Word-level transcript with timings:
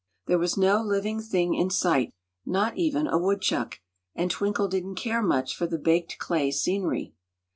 There 0.25 0.39
was 0.39 0.57
no 0.57 0.81
living 0.81 1.19
thing 1.21 1.53
in 1.53 1.69
sight 1.69 2.11
not 2.43 2.75
even 2.75 3.05
a 3.05 3.19
woodchuck 3.19 3.79
and 4.15 4.31
Twinkle 4.31 4.67
didn't 4.67 4.95
care 4.95 5.21
much 5.21 5.55
for 5.55 5.67
the 5.67 5.77
baked 5.77 6.17
clay 6.17 6.49
scenery. 6.49 7.13